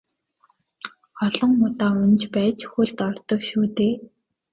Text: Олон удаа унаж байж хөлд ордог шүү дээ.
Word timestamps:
Олон 1.25 1.51
удаа 1.67 1.91
унаж 2.03 2.23
байж 2.35 2.59
хөлд 2.71 2.97
ордог 3.07 3.41
шүү 3.49 3.65
дээ. 3.77 3.93